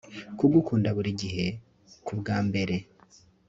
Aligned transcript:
kugukunda 0.37 0.89
buri 0.97 1.11
gihe 1.21 1.45
kubwa 2.05 2.37
mbere 2.47 2.75